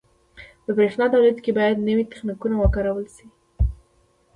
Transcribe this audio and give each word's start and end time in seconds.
•د 0.65 0.67
برېښنا 0.77 1.05
تولید 1.13 1.37
کې 1.43 1.51
باید 1.57 1.85
نوي 1.87 2.03
تخنیکونه 2.11 2.55
وکارول 2.57 3.07
شي. 3.15 3.27